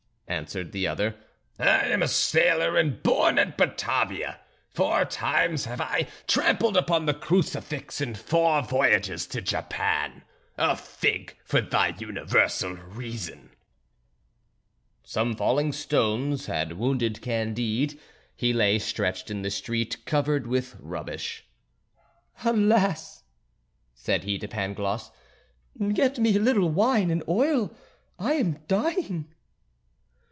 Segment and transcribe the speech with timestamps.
[0.31, 1.13] answered the other;
[1.59, 4.39] "I am a sailor and born at Batavia.
[4.69, 10.23] Four times have I trampled upon the crucifix in four voyages to Japan;
[10.57, 13.49] a fig for thy universal reason."
[15.03, 17.99] Some falling stones had wounded Candide.
[18.33, 21.43] He lay stretched in the street covered with rubbish.
[22.45, 23.25] "Alas!"
[23.93, 25.11] said he to Pangloss,
[25.91, 27.75] "get me a little wine and oil;
[28.17, 29.25] I am dying."